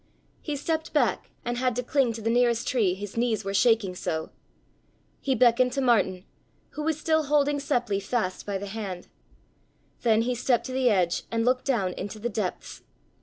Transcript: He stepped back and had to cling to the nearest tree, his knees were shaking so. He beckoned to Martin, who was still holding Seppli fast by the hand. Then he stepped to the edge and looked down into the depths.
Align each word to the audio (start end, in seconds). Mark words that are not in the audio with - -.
He 0.41 0.55
stepped 0.55 0.93
back 0.93 1.29
and 1.45 1.59
had 1.59 1.75
to 1.75 1.83
cling 1.83 2.11
to 2.13 2.23
the 2.23 2.31
nearest 2.31 2.67
tree, 2.67 2.95
his 2.95 3.15
knees 3.17 3.45
were 3.45 3.53
shaking 3.53 3.93
so. 3.93 4.31
He 5.19 5.35
beckoned 5.35 5.73
to 5.73 5.81
Martin, 5.81 6.25
who 6.69 6.81
was 6.81 6.99
still 6.99 7.25
holding 7.25 7.59
Seppli 7.59 7.99
fast 8.01 8.43
by 8.43 8.57
the 8.57 8.65
hand. 8.65 9.09
Then 10.01 10.23
he 10.23 10.33
stepped 10.33 10.65
to 10.65 10.71
the 10.73 10.89
edge 10.89 11.25
and 11.29 11.45
looked 11.45 11.65
down 11.65 11.93
into 11.93 12.17
the 12.17 12.29
depths. 12.29 12.81